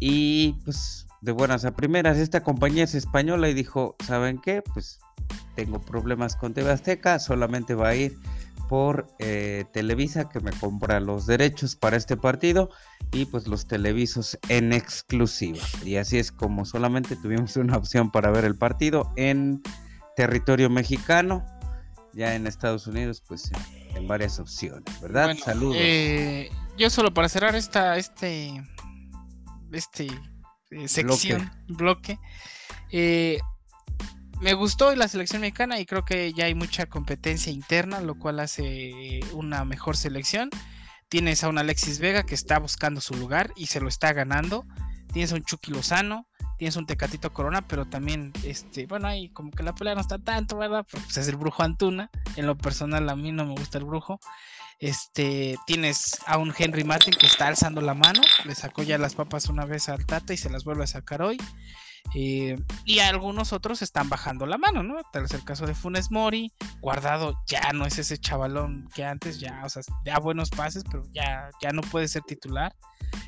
[0.00, 4.62] y pues de buenas a primeras, esta compañía es española y dijo, ¿saben qué?
[4.74, 5.00] Pues
[5.54, 8.16] tengo problemas con TV Azteca, solamente va a ir
[8.68, 12.70] por eh, Televisa que me compra los derechos para este partido
[13.12, 15.60] y pues los televisos en exclusiva.
[15.84, 19.62] Y así es como solamente tuvimos una opción para ver el partido en
[20.16, 21.44] territorio mexicano,
[22.12, 23.50] ya en Estados Unidos pues
[23.94, 25.36] en varias opciones, ¿verdad?
[25.36, 25.76] Saludos.
[25.78, 28.62] Eh, yo solo para cerrar esta este
[29.72, 30.06] este
[30.70, 32.18] eh, sección bloque,
[32.90, 33.40] bloque
[34.40, 38.40] me gustó la selección mexicana y creo que ya hay mucha competencia interna, lo cual
[38.40, 40.50] hace una mejor selección.
[41.08, 44.66] Tienes a un Alexis Vega que está buscando su lugar y se lo está ganando.
[45.12, 49.50] Tienes a un Chucky Lozano, tienes un Tecatito Corona, pero también, este, bueno, ahí como
[49.50, 50.86] que la pelea no está tanto, ¿verdad?
[50.90, 52.10] Pues es el brujo Antuna.
[52.36, 54.20] En lo personal a mí no me gusta el brujo.
[54.80, 59.14] Este, tienes a un Henry Martin que está alzando la mano, le sacó ya las
[59.14, 61.38] papas una vez al Tata y se las vuelve a sacar hoy.
[62.14, 64.96] Eh, y algunos otros están bajando la mano, ¿no?
[65.12, 66.52] Tal es el caso de Funes Mori.
[66.80, 71.02] Guardado ya no es ese chavalón que antes, ya, o sea, da buenos pases, pero
[71.12, 72.74] ya, ya no puede ser titular.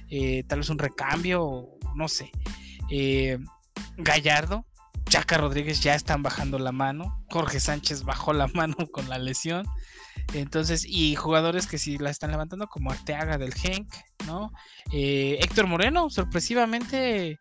[0.09, 2.31] Eh, tal vez un recambio, no sé.
[2.91, 3.39] Eh,
[3.97, 4.65] Gallardo,
[5.09, 7.25] Chaca Rodríguez ya están bajando la mano.
[7.31, 9.67] Jorge Sánchez bajó la mano con la lesión.
[10.35, 13.89] Entonces, y jugadores que sí la están levantando, como Arteaga del Genk,
[14.27, 14.53] ¿no?
[14.93, 17.39] Eh, Héctor Moreno, sorpresivamente,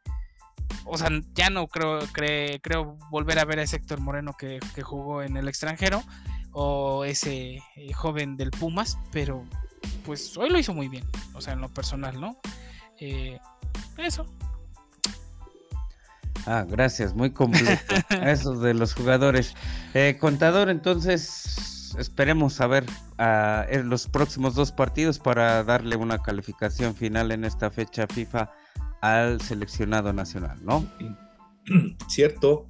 [0.86, 5.24] o sea, ya no creo, creo volver a ver a ese Héctor Moreno que, jugó
[5.24, 6.04] en el extranjero,
[6.52, 9.44] o ese eh, joven del Pumas, pero
[10.06, 12.40] pues hoy lo hizo muy bien, o sea, en lo personal, ¿no?
[13.00, 13.40] Eh,
[13.98, 14.26] eso.
[16.46, 17.96] Ah, gracias, muy completo.
[18.24, 19.56] Eso de los jugadores.
[20.20, 22.86] contador, entonces, esperemos a ver
[23.70, 28.52] en los próximos dos partidos para darle una calificación final en esta fecha FIFA
[29.02, 30.86] al seleccionado nacional, ¿no?
[32.10, 32.68] Cierto.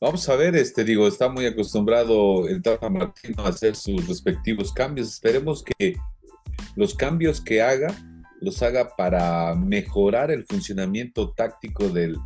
[0.00, 4.72] Vamos a ver, este digo, está muy acostumbrado el Tata Martino a hacer sus respectivos
[4.72, 5.08] cambios.
[5.08, 5.94] Esperemos que
[6.74, 7.94] los cambios que haga
[8.40, 12.16] los haga para mejorar el funcionamiento táctico del,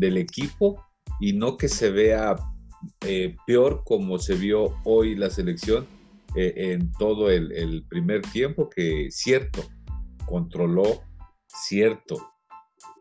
[0.00, 0.84] del equipo
[1.20, 2.36] y no que se vea
[3.06, 5.86] eh, peor como se vio hoy la selección
[6.34, 9.62] eh, en todo el, primer tiempo, que cierto,
[10.26, 11.02] controló,
[11.46, 12.32] cierto,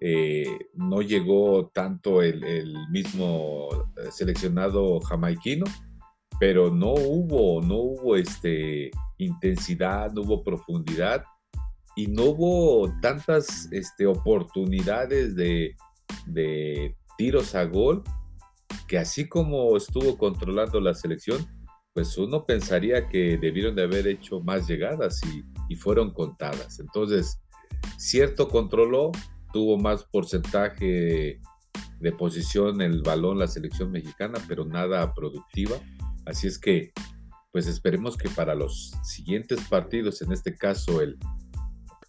[0.01, 3.69] eh, no llegó tanto el, mismo
[4.11, 5.65] seleccionado jamaiquino,
[6.39, 11.23] pero no hubo, no hubo este, intensidad, no hubo profundidad
[11.95, 15.75] y no hubo tantas este, oportunidades de,
[16.25, 18.03] de tiros a gol
[18.87, 21.45] que así como estuvo controlando la selección,
[21.93, 25.21] pues uno pensaría que debieron de haber hecho más llegadas
[25.69, 26.79] y, fueron contadas.
[26.79, 27.39] Entonces,
[27.97, 29.11] cierto controló,
[29.53, 31.39] tuvo más porcentaje
[31.99, 35.77] de posición el balón la selección mexicana, pero nada productiva.
[36.25, 36.91] Así es que,
[37.51, 41.19] pues esperemos que para los siguientes partidos, en este caso el,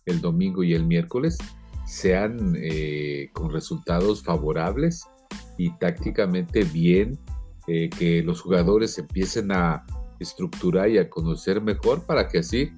[0.07, 1.37] el domingo y el miércoles,
[1.91, 5.09] sean eh, con resultados favorables
[5.59, 7.19] y tácticamente bien,
[7.67, 9.85] eh, que los jugadores empiecen a
[10.21, 12.71] estructurar y a conocer mejor para que así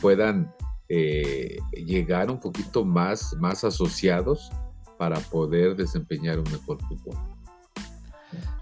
[0.00, 0.54] puedan
[0.88, 4.52] eh, llegar un poquito más, más asociados
[4.98, 7.16] para poder desempeñar un mejor fútbol.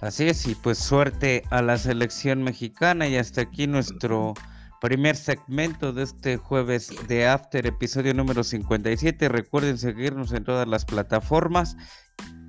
[0.00, 4.32] Así es, y pues suerte a la selección mexicana y hasta aquí nuestro
[4.80, 9.28] primer segmento de este jueves de After, episodio número 57.
[9.28, 11.76] Recuerden seguirnos en todas las plataformas,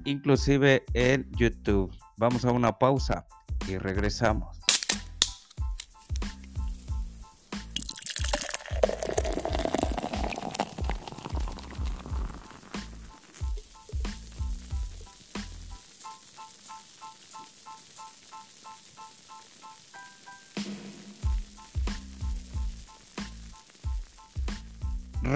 [0.06, 1.92] inclusive en YouTube.
[2.18, 3.26] Vamos a una pausa
[3.68, 4.59] y regresamos.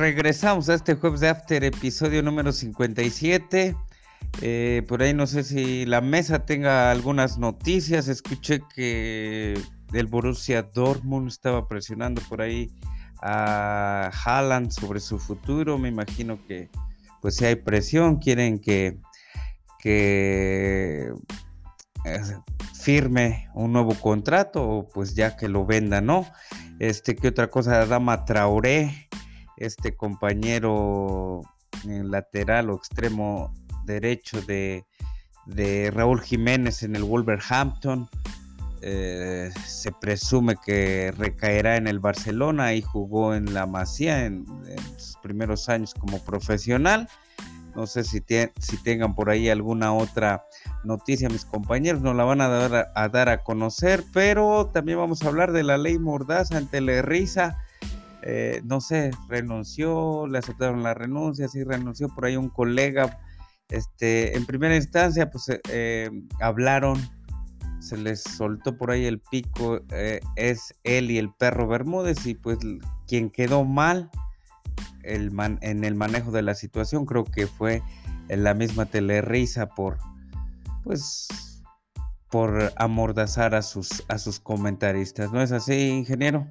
[0.04, 3.74] Regresamos a este jueves de After, episodio número 57.
[4.42, 8.10] Eh, por ahí no sé si la mesa tenga algunas noticias.
[8.10, 9.58] Escuché que
[9.94, 12.70] el Borussia Dortmund estaba presionando por ahí
[13.22, 15.78] a Haaland sobre su futuro.
[15.78, 16.70] Me imagino que
[17.22, 18.98] pues si hay presión, quieren que,
[19.80, 21.14] que
[22.04, 22.22] eh,
[22.78, 26.26] firme un nuevo contrato o pues ya que lo venda, ¿no?
[26.80, 27.86] Este, ¿qué otra cosa?
[27.86, 29.08] Dama Traoré,
[29.58, 31.42] este compañero
[31.86, 33.54] lateral o extremo
[33.86, 34.86] derecho de,
[35.94, 38.10] Raúl Jiménez en el Wolverhampton.
[38.86, 44.46] Eh, se presume que recaerá en el Barcelona y jugó en la Masía en,
[44.98, 47.08] sus primeros años como profesional.
[47.76, 50.46] No sé si, tengan por ahí alguna otra
[50.84, 55.24] noticia, mis compañeros nos la van a dar a, dar a conocer, pero también vamos
[55.24, 57.64] a hablar de la ley Mordaza ante la risa.
[58.26, 63.20] Eh, no sé, renunció, le aceptaron la renuncia, sí renunció por ahí un colega
[63.70, 66.10] este, en primera instancia, pues eh, eh,
[66.40, 67.02] hablaron,
[67.80, 72.36] se les soltó por ahí el pico, eh, es él y el perro Bermúdez, y
[72.36, 72.60] pues
[73.08, 74.12] quien quedó mal
[75.04, 77.82] en el manejo de la situación, creo que fue
[78.30, 79.98] en la misma telerisa por,
[80.84, 81.28] pues,
[82.30, 85.32] por amordazar a sus, a sus comentaristas.
[85.32, 86.48] ¿No es así, ingeniero?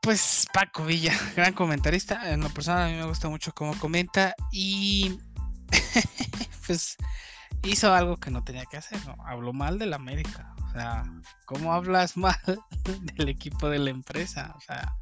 [0.00, 2.32] Pues Paco Villa, gran comentarista.
[2.32, 5.18] En lo personal a mí me gusta mucho cómo comenta y
[6.66, 6.96] pues
[7.64, 9.16] hizo algo que no tenía que hacer, ¿no?
[9.24, 10.54] Habló mal del América.
[10.68, 11.04] O sea,
[11.44, 12.36] ¿cómo hablas mal
[12.84, 14.54] del equipo de la empresa?
[14.56, 14.94] O sea,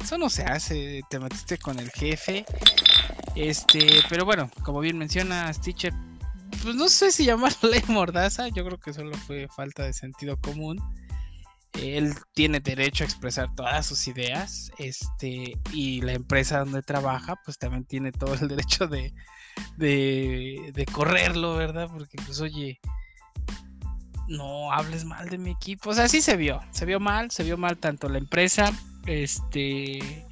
[0.00, 1.02] eso no se hace.
[1.10, 2.44] Te metiste con el jefe.
[3.34, 5.92] Este, pero bueno, como bien menciona Stitcher,
[6.62, 8.48] pues no sé si llamarlo ley mordaza.
[8.48, 10.80] Yo creo que solo fue falta de sentido común.
[11.80, 17.58] Él tiene derecho a expresar todas sus ideas, este, y la empresa donde trabaja, pues
[17.58, 19.12] también tiene todo el derecho de,
[19.76, 21.88] de, de correrlo, ¿verdad?
[21.92, 22.80] Porque, pues, oye,
[24.28, 25.90] no hables mal de mi equipo.
[25.90, 28.72] O sea, sí se vio, se vio mal, se vio mal tanto la empresa,
[29.06, 30.26] este,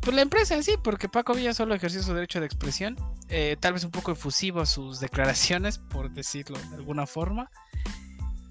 [0.00, 2.96] pues la empresa sí, porque Paco Villa solo ejerció su derecho de expresión,
[3.28, 7.50] eh, tal vez un poco efusivo a sus declaraciones, por decirlo de alguna forma.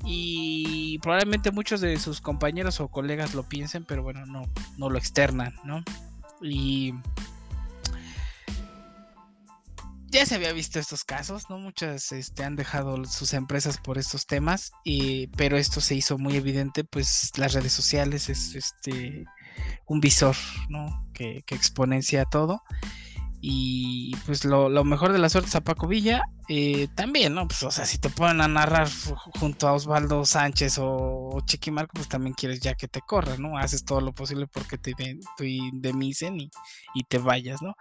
[0.06, 4.44] Y probablemente muchos de sus compañeros o colegas lo piensen, pero bueno, no,
[4.78, 5.84] no lo externan, ¿no?
[6.42, 6.94] Y
[10.10, 11.60] ya se había visto estos casos, ¿no?
[11.60, 16.36] Muchas este, han dejado sus empresas por estos temas, y, pero esto se hizo muy
[16.36, 19.26] evidente, pues las redes sociales es este
[19.86, 20.36] un visor,
[20.70, 21.06] ¿no?
[21.14, 22.62] Que, que exponencia todo.
[23.40, 26.24] Y pues lo, mejor de la suerte es a Paco Villa.
[26.50, 27.48] Eh, también, ¿no?
[27.48, 28.88] Pues, o sea, si te ponen a narrar
[29.40, 33.58] junto a Osvaldo Sánchez o Chiquimarco, pues también quieres ya que te corra, ¿no?
[33.58, 34.94] Haces todo lo posible porque te,
[35.46, 36.50] indemnicen y,
[36.96, 37.76] y, te vayas, ¿no?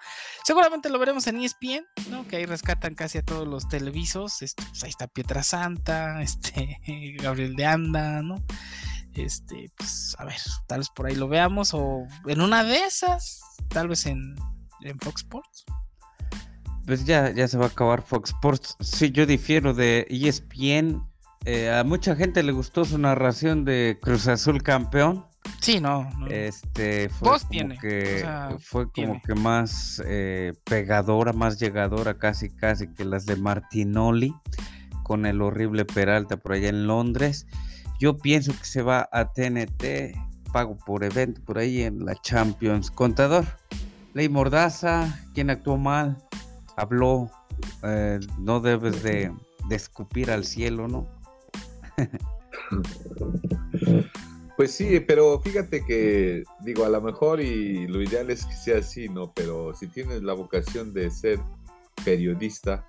[0.44, 2.26] Seguramente lo veremos en ESPN, ¿no?
[2.26, 4.42] Que ahí rescatan casi a todos los televisos.
[4.42, 6.78] Este, pues ahí está Pietra Santa, este,
[7.22, 8.34] Gabriel de Anda, ¿no?
[9.14, 13.40] Este, pues a ver, tal vez por ahí lo veamos o en una de esas,
[13.70, 14.34] tal vez en
[14.82, 15.64] en Fox Sports.
[16.86, 18.76] Pues ya, ya se va a acabar Fox Sports.
[18.80, 21.02] Sí, yo difiero de ESPN.
[21.44, 25.26] Eh, a mucha gente le gustó su narración de Cruz Azul campeón.
[25.60, 26.08] Sí, no.
[26.28, 28.24] Este fue como que
[28.58, 34.34] fue como que más eh, pegadora, más llegadora, casi casi que las de Martinoli
[35.02, 37.46] con el horrible Peralta por allá en Londres.
[37.98, 40.16] Yo pienso que se va a TNT,
[40.52, 42.90] pago por evento por ahí en la Champions.
[42.90, 43.46] Contador.
[44.16, 46.16] Ley Mordaza, quien actuó mal,
[46.74, 47.30] habló,
[47.82, 49.30] eh, no debes de,
[49.70, 51.06] escupir al cielo, ¿no?
[54.56, 58.78] Pues sí, pero fíjate que, digo, a lo mejor y lo ideal es que sea
[58.78, 59.34] así, ¿no?
[59.34, 61.38] Pero si tienes la vocación de ser
[62.02, 62.86] periodista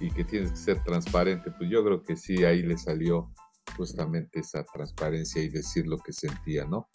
[0.00, 3.30] y que tienes que ser transparente, pues yo creo que sí, ahí le salió
[3.76, 6.88] justamente esa transparencia y decir lo que sentía, ¿no?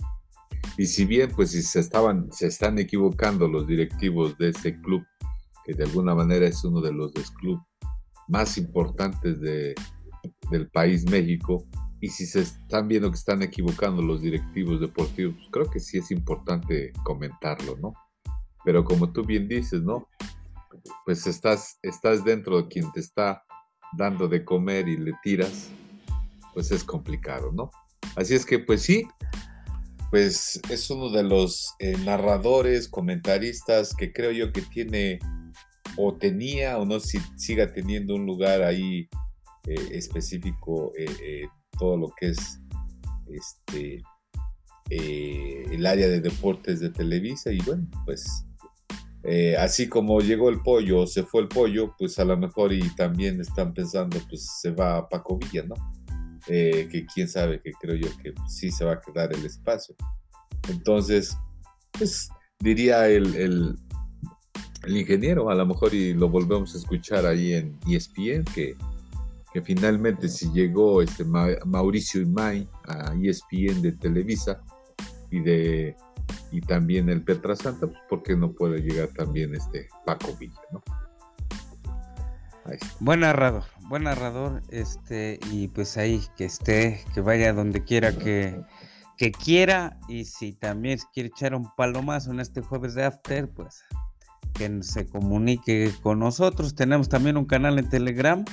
[0.79, 5.05] Y si bien, pues si se, estaban, se están equivocando los directivos de este club,
[5.65, 7.61] que de alguna manera es uno de los clubes
[8.29, 9.75] más importantes de,
[10.49, 11.65] del país México,
[11.99, 15.97] y si se están viendo que están equivocando los directivos deportivos, pues creo que sí
[15.97, 17.91] es importante comentarlo, ¿no?
[18.63, 20.07] Pero como tú bien dices, ¿no?
[21.03, 23.43] Pues estás, estás dentro de quien te está
[23.97, 25.71] dando de comer y le tiras,
[26.53, 27.69] pues es complicado, ¿no?
[28.15, 29.05] Así es que, pues sí,
[30.09, 35.19] pues es uno de los eh, narradores, comentaristas que creo yo que tiene
[35.97, 39.09] o tenía o no si siga teniendo un lugar ahí
[39.67, 42.59] eh, específico eh, todo lo que es
[43.27, 44.01] este
[44.89, 48.43] el área de deportes de Televisa y bueno pues
[49.59, 53.39] así como llegó el pollo se fue el pollo pues a lo mejor y también
[53.39, 55.75] están pensando pues se va Paco Villa no
[56.49, 59.95] eh, que quién sabe, que creo yo que sí se va a quedar el espacio.
[60.67, 61.37] Entonces,
[61.91, 63.75] pues diría el, el,
[64.87, 68.75] ingeniero, a lo mejor y lo volvemos a escuchar ahí en ESPN, que,
[69.53, 74.61] que finalmente si llegó este Mauricio Imay a ESPN de Televisa
[75.29, 75.95] y de
[76.51, 80.59] y también el Petra Santa, pues ¿por qué no puede llegar también este Paco Villa,
[80.71, 80.81] no?
[82.99, 88.63] Buen narrador, buen narrador, este, y pues ahí que esté, que vaya donde quiera que,
[89.43, 93.83] quiera, y si también quiere echar un palomazo en este jueves de After, pues
[94.53, 96.75] que se comunique con nosotros.
[96.75, 98.45] Tenemos también un canal en Telegram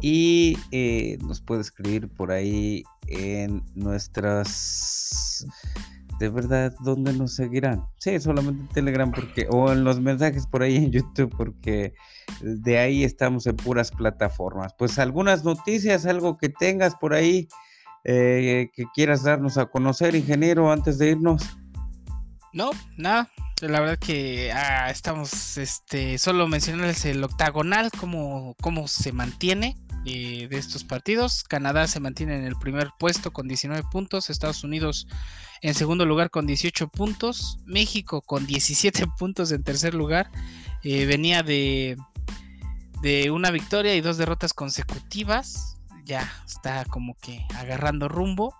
[0.00, 5.46] y eh, nos puede escribir por ahí en nuestras
[6.18, 7.86] de verdad, ¿dónde nos seguirán?
[7.98, 11.94] Sí, solamente en Telegram porque, o en los mensajes por ahí en YouTube, porque
[12.40, 14.74] de ahí estamos en puras plataformas.
[14.78, 17.48] Pues algunas noticias, algo que tengas por ahí
[18.04, 21.42] eh, que quieras darnos a conocer, ingeniero, antes de irnos.
[22.52, 23.30] No, nada.
[23.62, 30.46] La verdad que ah, estamos, este, solo mencionarles el octagonal, cómo, cómo se mantiene eh,
[30.48, 31.42] de estos partidos.
[31.42, 35.08] Canadá se mantiene en el primer puesto con 19 puntos, Estados Unidos
[35.62, 40.30] en segundo lugar con 18 puntos, México con 17 puntos en tercer lugar.
[40.82, 41.96] Eh, venía de,
[43.02, 45.78] de una victoria y dos derrotas consecutivas.
[46.04, 48.54] Ya está como que agarrando rumbo.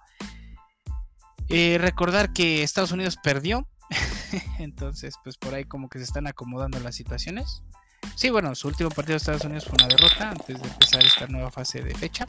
[1.48, 3.68] Eh, recordar que Estados Unidos perdió.
[4.58, 7.62] Entonces, pues por ahí como que se están acomodando las situaciones.
[8.14, 11.26] Sí, bueno, su último partido de Estados Unidos fue una derrota antes de empezar esta
[11.26, 12.26] nueva fase de fecha.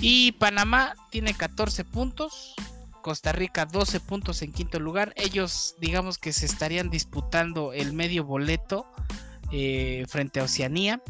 [0.00, 2.54] Y Panamá tiene 14 puntos.
[3.02, 5.12] Costa Rica 12 puntos en quinto lugar.
[5.16, 8.86] Ellos digamos que se estarían disputando el medio boleto
[9.50, 11.02] eh, frente a Oceanía.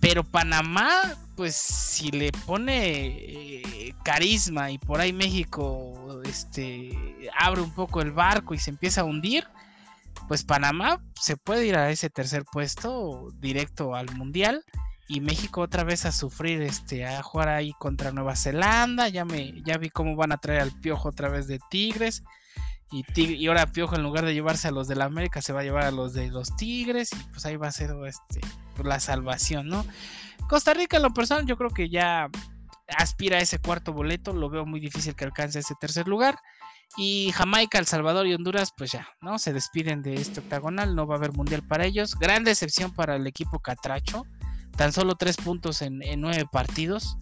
[0.00, 0.90] Pero Panamá,
[1.36, 6.96] pues si le pone eh, carisma y por ahí México este,
[7.38, 9.46] abre un poco el barco y se empieza a hundir,
[10.28, 14.64] pues Panamá se puede ir a ese tercer puesto directo al Mundial
[15.08, 19.08] y México otra vez a sufrir, este, a jugar ahí contra Nueva Zelanda.
[19.08, 22.22] Ya me, ya vi cómo van a traer al Piojo otra vez de Tigres.
[22.92, 25.64] Y, ahora Piojo en lugar de llevarse a los de la América se va a
[25.64, 28.40] llevar a los de los Tigres y pues ahí va a ser este,
[28.74, 29.86] pues, la salvación, ¿no?
[30.48, 32.28] Costa Rica en lo personal yo creo que ya
[32.88, 36.36] aspira a ese cuarto boleto, lo veo muy difícil que alcance ese tercer lugar.
[36.96, 39.38] Y Jamaica, El Salvador y Honduras, pues ya, ¿no?
[39.38, 42.16] Se despiden de este octagonal, no va a haber mundial para ellos.
[42.16, 44.24] Gran decepción para el equipo Catracho
[44.76, 47.18] tan solo tres puntos en, nueve partidos,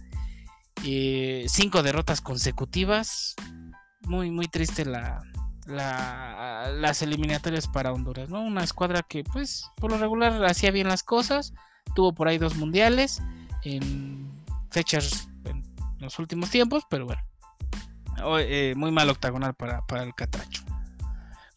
[0.85, 3.35] eh, cinco derrotas consecutivas.
[4.03, 5.21] Muy, muy triste la,
[5.69, 8.43] las eliminatorias para Honduras, ¿no?
[8.43, 11.53] Una escuadra que, pues, por lo regular hacía bien las cosas,
[11.95, 13.23] tuvo por ahí dos mundiales
[13.65, 14.31] en
[14.71, 15.63] fechas en
[15.99, 17.23] los últimos tiempos, pero bueno,
[18.39, 20.63] eh, muy mal octagonal para, para el Catracho.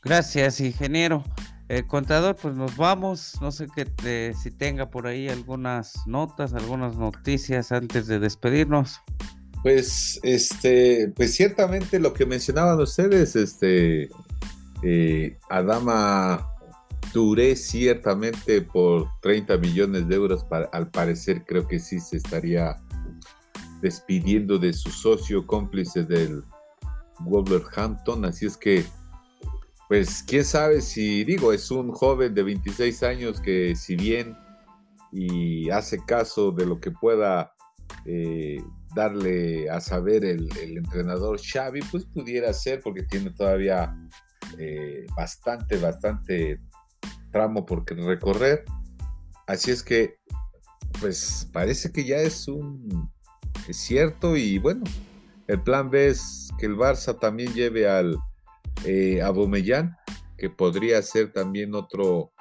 [0.03, 1.23] Gracias, ingeniero.
[1.69, 3.37] Eh, contador, pues nos vamos.
[3.39, 8.99] No sé que si tenga por ahí algunas notas, algunas noticias antes de despedirnos.
[9.63, 14.09] Pues, este, pues ciertamente lo que mencionaban ustedes, este,
[14.83, 16.47] eh, Adama
[17.13, 22.81] Touré ciertamente por 30 millones de euros, al parecer creo que sí se estaría
[23.81, 26.43] despidiendo de su socio cómplice del
[27.19, 28.85] Wolverhampton, así es que
[29.89, 34.37] pues quién sabe si digo, es un joven de 26 años que si bien
[35.11, 37.53] y hace caso de lo que pueda
[38.05, 38.63] eh,
[38.95, 43.95] darle a saber el, entrenador Xavi, pues pudiera ser porque tiene todavía
[44.57, 46.59] eh, bastante, bastante
[47.31, 48.65] tramo por recorrer.
[49.47, 50.15] Así es que,
[50.99, 53.09] pues parece que ya es un
[53.67, 54.83] es cierto y bueno,
[55.47, 58.17] el plan B es que el Barça también lleve al
[58.85, 59.95] eh, Abomellán,
[60.37, 62.31] que podría ser también otro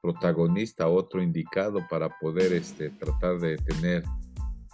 [0.00, 4.02] protagonista, otro indicado para poder este, tratar de tener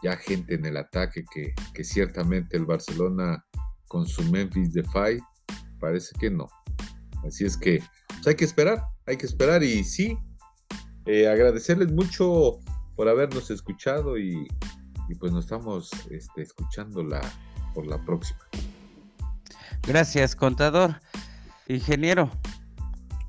[0.03, 3.44] ya gente en el ataque que, ciertamente el Barcelona
[3.86, 5.20] con su Memphis Defy
[5.80, 6.49] parece que no.
[7.26, 10.18] Así es que pues, hay que esperar, hay que esperar y sí,
[11.07, 12.61] eh, agradecerles mucho
[12.96, 14.46] por habernos escuchado y,
[15.18, 17.20] pues nos estamos este, escuchando la,
[17.74, 18.40] por la próxima.
[19.86, 21.01] Gracias, contador.
[21.66, 22.30] Ingeniero.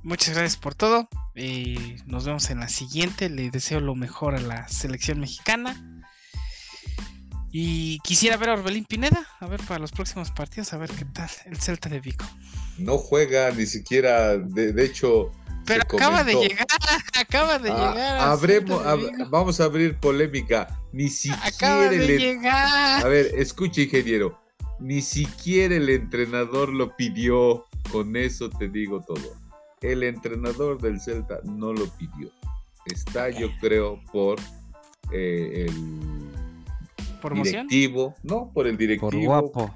[0.04, 1.08] Muchas gracias por todo.
[1.36, 3.30] y nos vemos en la siguiente.
[3.30, 5.89] Le deseo lo mejor a la selección mexicana.
[7.52, 11.06] Y quisiera ver a Orbelín Pineda, a ver para los próximos partidos, a ver qué
[11.06, 12.26] tal el Celta de Vigo.
[12.78, 15.32] No juega ni siquiera, de, hecho.
[15.66, 16.68] Pero acaba de llegar,
[17.20, 19.30] acaba de ah, llegar.
[19.30, 20.80] vamos a abrir polémica.
[20.92, 21.46] Ni siquiera.
[21.46, 23.06] Acaba de llegar.
[23.06, 24.40] A ver, escuche, ingeniero
[24.80, 27.66] ni siquiera el entrenador lo pidió.
[27.92, 29.36] Con eso te digo todo.
[29.82, 32.30] El entrenador del Celta no lo pidió.
[32.86, 34.40] Está, yo creo, por
[35.12, 36.32] eh, el
[37.44, 38.16] directivo.
[38.24, 39.10] No, por el directivo.
[39.10, 39.76] Por guapo.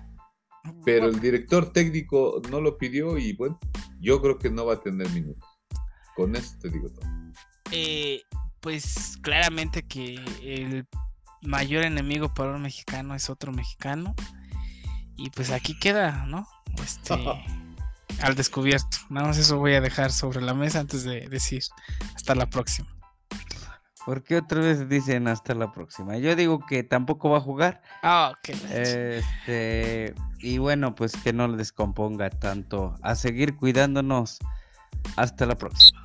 [0.85, 3.59] Pero el director técnico no lo pidió y bueno,
[3.99, 5.43] yo creo que no va a tener minutos.
[6.15, 7.05] Con eso te digo todo.
[7.71, 8.21] Eh,
[8.61, 10.87] pues claramente que el
[11.41, 14.15] mayor enemigo para un mexicano es otro mexicano.
[15.15, 16.47] Y pues aquí queda, ¿no?
[16.81, 17.13] Este,
[18.21, 18.97] al descubierto.
[19.09, 21.63] Nada más eso voy a dejar sobre la mesa antes de decir
[22.15, 22.92] hasta la próxima.
[24.05, 26.17] ¿Por qué otra vez dicen hasta la próxima?
[26.17, 27.81] Yo digo que tampoco va a jugar.
[28.01, 28.49] Ah, ok.
[28.71, 32.95] Este, y bueno, pues que no le descomponga tanto.
[33.01, 34.39] A seguir cuidándonos.
[35.15, 36.03] Hasta la próxima.